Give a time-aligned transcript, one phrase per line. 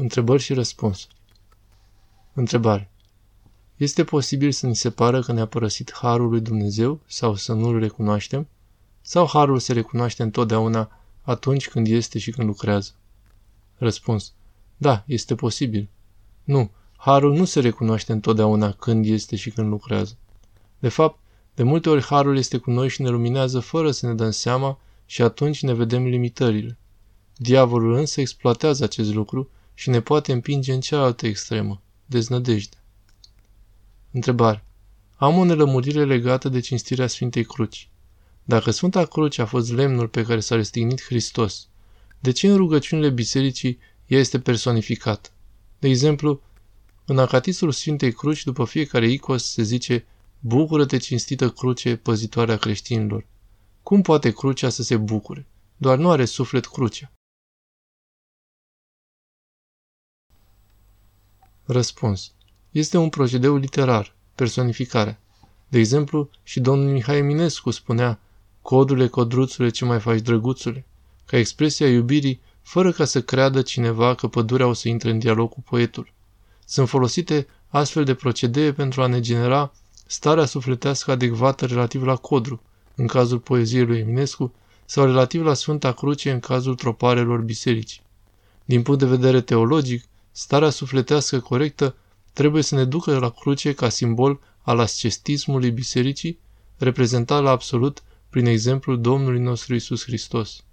[0.00, 1.14] Întrebări și răspunsuri.
[2.32, 2.90] Întrebare.
[3.76, 7.78] Este posibil să ni se pară că ne-a părăsit harul lui Dumnezeu sau să nu-l
[7.78, 8.48] recunoaștem?
[9.00, 10.90] Sau harul se recunoaște întotdeauna
[11.22, 12.90] atunci când este și când lucrează?
[13.76, 14.32] Răspuns.
[14.76, 15.88] Da, este posibil.
[16.44, 20.16] Nu, harul nu se recunoaște întotdeauna când este și când lucrează.
[20.78, 21.18] De fapt,
[21.54, 24.78] de multe ori harul este cu noi și ne luminează fără să ne dăm seama
[25.06, 26.78] și atunci ne vedem limitările.
[27.36, 29.50] Diavolul însă exploatează acest lucru
[29.80, 32.76] și ne poate împinge în cealaltă extremă, deznădejde.
[34.10, 34.64] Întrebare.
[35.16, 37.88] Am o nelămurire legată de cinstirea Sfintei Cruci.
[38.44, 41.68] Dacă Sfânta Cruce a fost lemnul pe care s-a răstignit Hristos,
[42.18, 45.30] de ce în rugăciunile bisericii ea este personificată?
[45.78, 46.40] De exemplu,
[47.04, 50.04] în acatistul Sfintei Cruci, după fiecare icos, se zice
[50.40, 53.26] Bucură-te, cinstită cruce, păzitoarea creștinilor.
[53.82, 55.46] Cum poate crucea să se bucure?
[55.76, 57.12] Doar nu are suflet crucea.
[61.72, 62.32] Răspuns.
[62.70, 65.20] Este un procedeu literar, personificare.
[65.68, 68.20] De exemplu, și domnul Mihai Eminescu spunea
[68.62, 70.86] Codule, codruțule, ce mai faci, drăguțule?
[71.26, 75.50] Ca expresia iubirii, fără ca să creadă cineva că pădurea o să intre în dialog
[75.50, 76.12] cu poetul.
[76.64, 79.72] Sunt folosite astfel de procedee pentru a ne genera
[80.06, 82.62] starea sufletească adecvată relativ la codru,
[82.94, 88.02] în cazul poeziei lui Eminescu, sau relativ la Sfânta Cruce în cazul troparelor bisericii.
[88.64, 91.96] Din punct de vedere teologic, starea sufletească corectă
[92.32, 96.38] trebuie să ne ducă la cruce ca simbol al ascetismului bisericii,
[96.76, 100.64] reprezentat la absolut prin exemplul Domnului nostru Isus Hristos.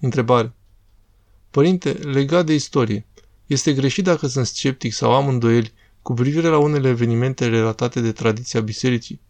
[0.00, 0.52] Întrebare.
[1.50, 3.06] Părinte, legat de istorie,
[3.46, 8.12] este greșit dacă sunt sceptic sau am îndoieli cu privire la unele evenimente relatate de
[8.12, 9.20] tradiția bisericii,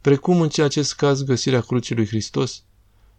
[0.00, 2.62] precum în acest caz găsirea crucii lui Hristos?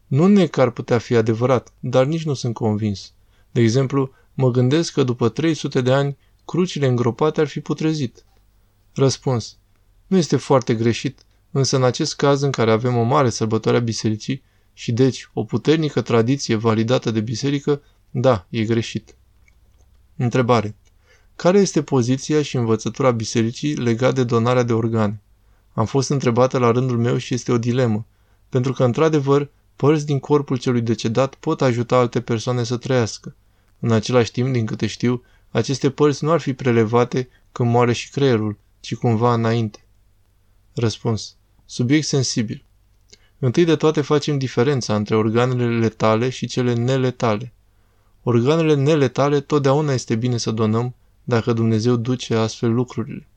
[0.08, 3.14] Nu ne că ar putea fi adevărat, dar nici nu sunt convins.
[3.52, 8.26] De exemplu, mă gândesc că după 300 de ani, crucile îngropate ar fi putrezit.
[8.94, 9.58] Răspuns.
[10.08, 13.82] Nu este foarte greșit, însă în acest caz în care avem o mare sărbătoare a
[13.82, 19.16] bisericii și deci o puternică tradiție validată de biserică, da, e greșit.
[20.18, 20.76] Întrebare.
[21.36, 25.22] Care este poziția și învățătura bisericii legat de donarea de organe?
[25.74, 28.06] Am fost întrebată la rândul meu și este o dilemă,
[28.50, 33.36] pentru că, într-adevăr, părți din corpul celui decedat pot ajuta alte persoane să trăiască.
[33.80, 38.10] În același timp, din câte știu, aceste părți nu ar fi prelevate când moare și
[38.10, 39.86] creierul, ci cumva înainte.
[40.74, 41.36] Răspuns.
[41.66, 42.66] Subiect sensibil.
[43.40, 47.54] Întâi de toate facem diferența între organele letale și cele neletale.
[48.24, 53.28] Organele neletale totdeauna este bine să donăm dacă Dumnezeu duce astfel lucrurile.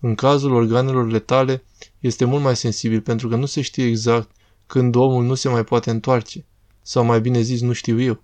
[0.00, 1.62] În cazul organelor letale
[2.00, 4.30] este mult mai sensibil pentru că nu se știe exact
[4.66, 6.44] când omul nu se mai poate întoarce,
[6.82, 8.22] sau mai bine zis nu știu eu.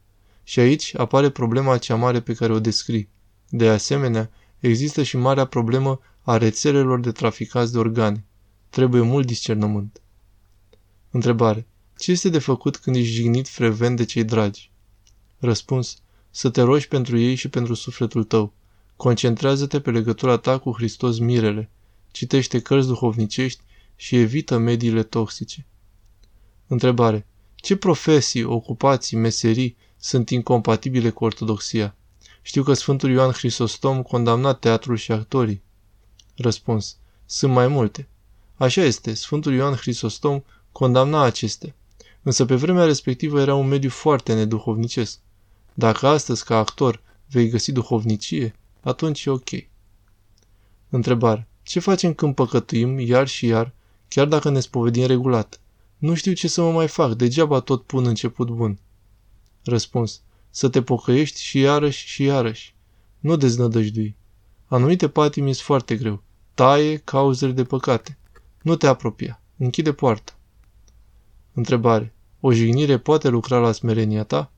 [0.53, 3.09] Și aici apare problema cea mare pe care o descrii.
[3.49, 8.25] De asemenea, există și marea problemă a rețelelor de traficați de organe.
[8.71, 10.01] Trebuie mult discernământ.
[11.11, 11.67] Întrebare.
[11.99, 14.71] Ce este de făcut când ești jignit frecvent de cei dragi?
[15.39, 15.97] Răspuns.
[16.31, 18.53] Să te rogi pentru ei și pentru sufletul tău.
[18.97, 21.71] Concentrează-te pe legătura ta cu Hristos Mirele.
[22.11, 23.63] Citește cărți duhovnicești
[23.97, 25.67] și evită mediile toxice.
[26.67, 27.27] Întrebare.
[27.55, 31.95] Ce profesii, ocupații, meserii sunt incompatibile cu ortodoxia?
[32.43, 35.63] Știu că Sfântul Ioan Hristostom condamna teatrul și actorii.
[36.37, 36.97] Răspuns.
[37.27, 38.09] Sunt mai multe.
[38.57, 40.43] Așa este, Sfântul Ioan Hristostom
[40.73, 41.75] condamna acestea.
[42.23, 45.19] Însă pe vremea respectivă era un mediu foarte neduhovnicesc.
[45.75, 49.51] Dacă astăzi, ca actor, vei găsi duhovnicie, atunci e ok.
[50.89, 51.49] Întrebare.
[51.63, 53.73] Ce facem când păcătuim iar și iar,
[54.09, 55.61] chiar dacă ne spovedim regulat?
[55.99, 58.79] Nu știu ce să mă mai fac, degeaba tot pun început bun.
[59.65, 60.21] Răspuns.
[60.51, 62.75] Să te pocăiești și iarăși și iarăși.
[63.19, 64.17] Nu deznădăjdui.
[64.67, 66.23] Anumite patimi sunt foarte greu.
[66.55, 68.19] Taie cauzele de păcate.
[68.63, 69.41] Nu te apropia.
[69.57, 70.33] Închide poarta.
[71.53, 72.15] Întrebare.
[72.41, 74.51] O jignire poate lucra la smerenia ta?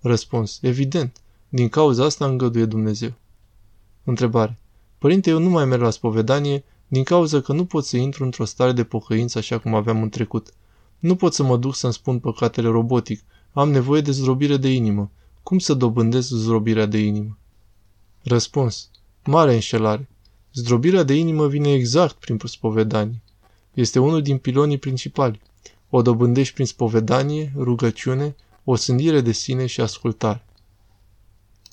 [0.00, 0.58] Răspuns.
[0.62, 1.20] Evident.
[1.48, 3.12] Din cauza asta îngăduie Dumnezeu.
[4.04, 4.58] Întrebare.
[4.98, 8.44] Părinte, eu nu mai merg la spovedanie din cauza că nu pot să intru într-o
[8.44, 10.52] stare de pocăință așa cum aveam în trecut.
[10.98, 13.24] Nu pot să mă duc să-mi spun păcatele robotic.
[13.58, 15.10] Am nevoie de zdrobire de inimă.
[15.42, 17.38] Cum să dobândesc zdrobirea de inimă?
[18.22, 18.90] Răspuns.
[19.24, 20.08] Mare înșelare.
[20.52, 23.22] Zdrobirea de inimă vine exact prin spovedanie.
[23.74, 25.40] Este unul din pilonii principali.
[25.90, 30.44] O dobândești prin spovedanie, rugăciune, o sândire de sine și ascultare.